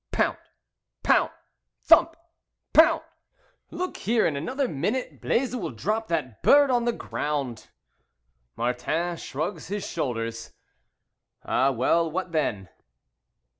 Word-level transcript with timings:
Pound! 0.11 0.37
Pound! 1.03 1.29
Thump! 1.83 2.15
Pound! 2.73 3.03
"Look 3.69 3.97
here, 3.97 4.25
in 4.25 4.35
another 4.35 4.67
minute 4.67 5.21
Blaise 5.21 5.55
will 5.55 5.69
drop 5.69 6.07
that 6.07 6.41
bird 6.41 6.71
on 6.71 6.85
the 6.85 6.91
ground." 6.91 7.69
Martin 8.55 9.15
shrugs 9.17 9.67
his 9.67 9.85
shoulders. 9.87 10.53
"Ah, 11.45 11.69
well, 11.69 12.09
what 12.09 12.31
then? 12.31 12.69